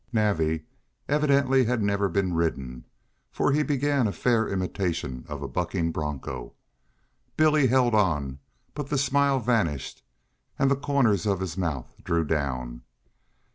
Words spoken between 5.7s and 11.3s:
bronco. Billy held on, but the smile vanished and the corners